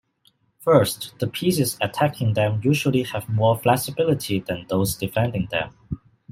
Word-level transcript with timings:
First, 0.61 1.13
the 1.19 1.27
pieces 1.27 1.77
attacking 1.79 2.33
them 2.33 2.59
usually 2.63 3.03
have 3.03 3.29
more 3.29 3.55
flexibility 3.59 4.39
than 4.39 4.65
those 4.67 4.95
defending 4.95 5.47
them. 5.51 5.75